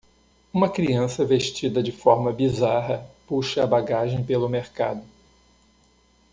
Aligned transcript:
Uma 0.51 0.67
criança 0.67 1.23
vestida 1.23 1.83
de 1.83 1.91
forma 1.91 2.33
bizarra 2.33 3.07
puxa 3.27 3.63
a 3.63 3.67
bagagem 3.67 4.23
pelo 4.23 4.49
mercado 4.49 5.03